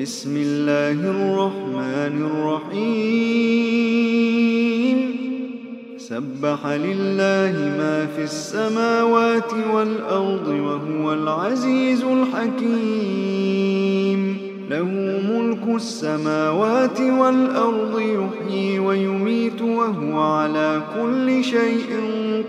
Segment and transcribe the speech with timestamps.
[0.00, 3.10] بسم الله الرحمن الرحيم.
[5.98, 13.29] سبح لله ما في السماوات والأرض وهو العزيز الحكيم.
[14.70, 14.84] له
[15.30, 22.00] ملك السماوات والأرض يحيي ويميت وهو على كل شيء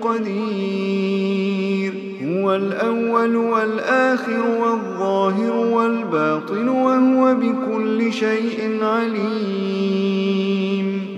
[0.02, 1.94] قدير.
[2.24, 10.22] هو الأول والآخر والظاهر والباطن وهو بكل شيء عليم.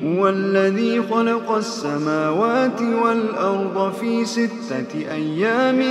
[0.06, 5.82] هو الذي خلق السماوات والأرض في ستة أيام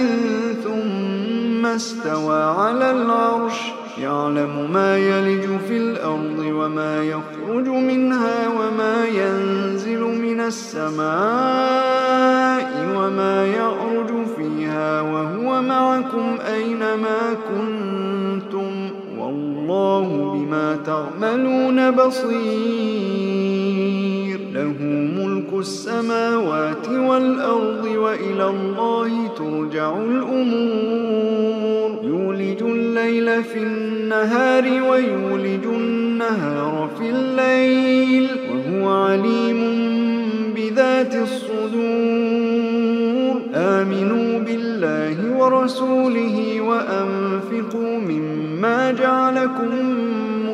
[0.64, 3.81] ثم استوى على العرش.
[3.98, 11.02] يعلم ما يلج في الأرض وما يخرج منها وما ينزل من السماء
[12.96, 23.21] وما يعرج فيها وهو معكم أينما كنتم والله بما تعملون بصير.
[33.42, 39.60] في النهار ويولج النهار في الليل وهو عليم
[40.56, 42.62] بذات الصدور.
[43.54, 49.72] آمنوا بالله ورسوله وأنفقوا مما جعلكم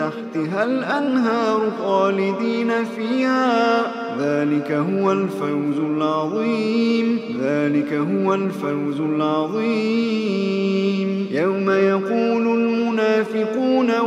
[0.00, 3.82] تحتها الأنهار خالدين فيها.
[4.20, 7.18] ذلك هو الفوز العظيم.
[7.40, 10.10] ذلك هو الفوز العظيم.
[11.30, 12.99] يوم يقول المنافقون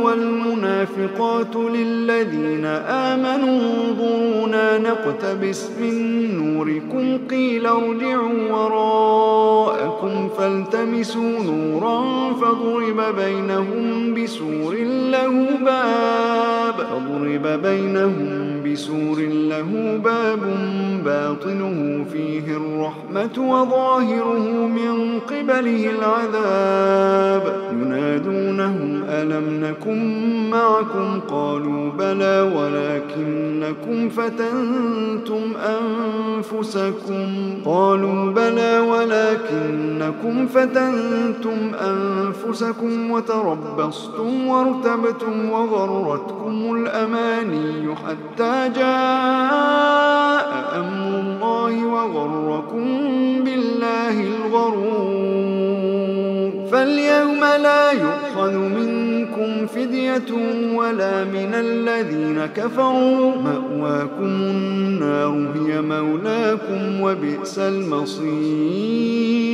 [0.04, 5.94] والمنافقات للذين آمنوا انظرونا نقتبس من
[6.38, 14.74] نوركم قيل ارجعوا وراءكم فالتمسوا نورا فضرب بينهم بسور
[15.10, 20.40] له باب فضرب بينهم بسور له باب
[21.04, 35.52] باطنه فيه الرحمة وظاهره من قبله العذاب ينادونهم ألم نكن معكم قالوا بلى ولكنكم فتنتم
[35.56, 37.26] أنفسكم
[37.64, 52.84] قالوا بلى ولكنكم فتنتم أنفسكم وتربصتم وارتبتم وغرتكم الأماني حتى جاء أمر الله وغركم
[53.44, 55.44] بالله الغرور
[56.72, 59.03] فاليوم لا يؤخذ منكم
[59.66, 60.32] فدية
[60.74, 63.36] ولا من الذين كفروا.
[63.36, 69.53] مأواكم النار هي مولاكم وبئس المصير.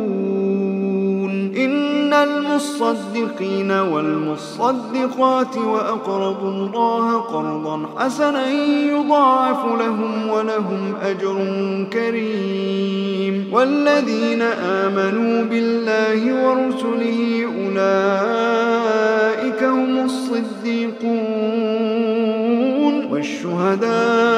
[2.23, 8.49] المصدقين والمصدقات وأقرضوا الله قرضا حسنا
[8.89, 11.45] يضاعف لهم ولهم أجر
[11.93, 13.53] كريم.
[13.53, 21.51] والذين آمنوا بالله ورسله أولئك هم الصديقون.
[23.11, 24.30] والشهداء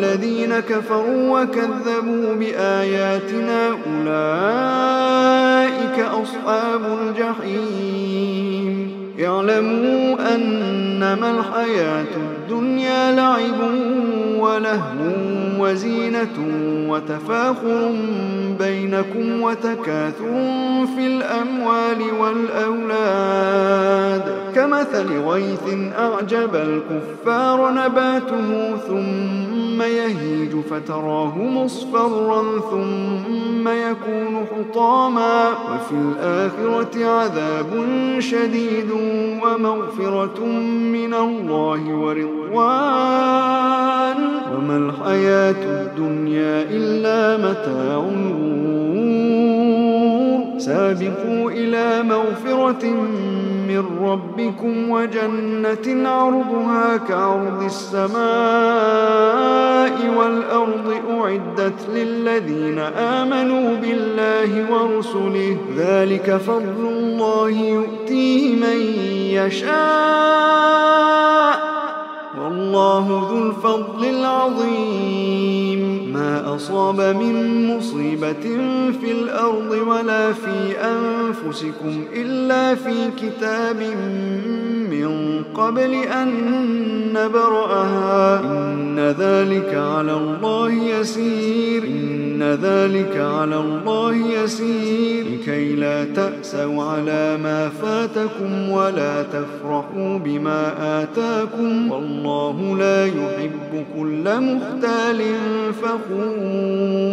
[0.00, 4.08] والذين كفروا وكذبوا بآياتنا أولئك
[5.98, 8.90] أصحاب الجحيم.
[9.20, 13.60] اعلموا أنما الحياة الدنيا لعب
[14.38, 15.12] ولهو
[15.58, 16.36] وزينة
[16.88, 17.92] وتفاخر
[18.58, 24.22] بينكم وتكاثر في الأموال والأولاد.
[24.54, 25.62] كمثل غيث
[25.98, 37.86] أعجب الكفار نباته ثم يهيج فتراه مصفرا ثم يكون حطاما وفي الآخرة عذاب
[38.18, 38.90] شديد
[39.42, 40.44] ومغفرة
[40.92, 43.20] من الله ورضوان.
[44.56, 48.00] وما الحياة الدنيا إلا متاع
[50.60, 52.84] سابقوا إلى مغفرة
[54.02, 58.20] ربكم وجنة عرضها كعرض السماء
[60.16, 65.56] والأرض أعدت للذين آمنوا بالله ورسله.
[65.76, 68.80] ذلك فضل الله يؤتيه من
[69.46, 71.19] يشاء.
[72.74, 75.80] والله ذو الفضل العظيم.
[76.12, 78.42] ما أصاب من مصيبة
[79.00, 83.80] في الأرض ولا في أنفسكم إلا في كتاب
[85.00, 86.28] من قبل أن
[87.12, 88.40] نبرأها.
[88.40, 91.84] إن ذلك على الله يسير.
[91.84, 95.24] إن ذلك على الله يسير.
[95.24, 101.92] لكي لا تأسوا على ما فاتكم ولا تفرحوا بما آتاكم.
[101.92, 105.22] والله لا يحب كل مختال
[105.82, 107.09] فخور.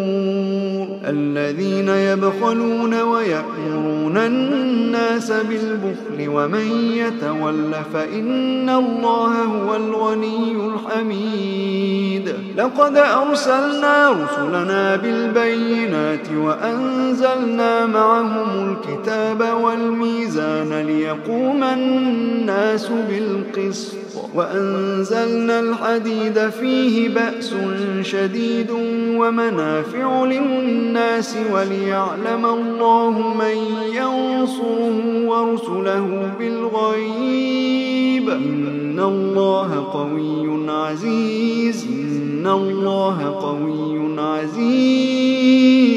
[1.08, 12.17] الذين يبخلون ويأمرون الناس بالبخل ومن يتول فإن الله هو الغني الحميد.
[12.58, 23.94] لقد أرسلنا رسلنا بالبينات وأنزلنا معهم الكتاب والميزان ليقوم الناس بالقسط.
[24.36, 27.54] وأنزلنا الحديد فيه بأس
[28.02, 28.72] شديد
[29.18, 33.58] ومنافع للناس وليعلم الله من
[33.94, 37.87] ينصره ورسله بالغيب.
[38.30, 45.88] إن الله قوي عزيز إن الله قوي عزيز.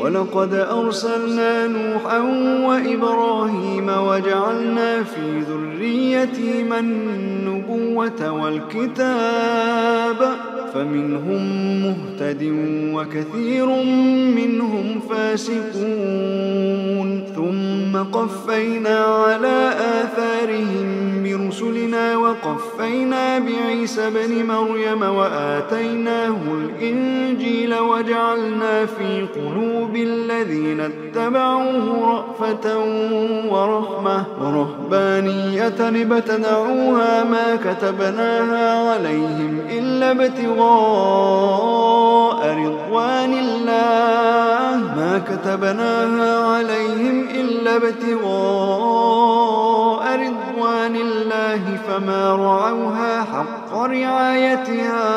[0.00, 2.18] ولقد أرسلنا نوحا
[2.66, 10.20] وإبراهيم وجعلنا في ذريتهما النبوة والكتاب.
[10.74, 11.42] فمنهم
[11.82, 12.42] مهتد
[12.94, 13.66] وكثير
[14.36, 16.50] منهم فاسقون.
[17.36, 30.80] ثم قفينا على آثارهم برسلنا وقفينا بعيسى بن مريم وآتيناه الإنجيل وجعلنا في قلوب الذين
[30.80, 32.78] اتبعوه رأفة
[33.50, 40.59] ورحمة ورهبانية ابتدعوها ما كتبناها عليهم إلا ابتغاء
[42.58, 44.76] رضوان الله.
[44.96, 48.20] ما كتبناها عليهم إلا ابتغاء
[50.26, 55.10] رضوان الله فما رعوها حق رعايتها.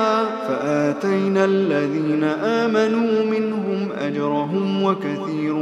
[0.48, 2.24] فآتينا الذين
[2.64, 5.56] آمنوا منهم أجرهم وكثير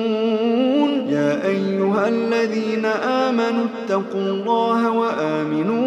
[1.18, 2.86] يا أيها الذين
[3.26, 5.87] آمنوا اتقوا الله وآمنوا